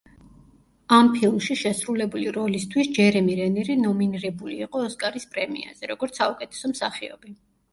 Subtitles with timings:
[0.95, 7.37] ამ ფილმში შესრულებული როლისთვის ჯერემი რენერი ნომინირებულ იყო ოსკარის პრემიაზე, როგორც საუკეთესო მსახიობი.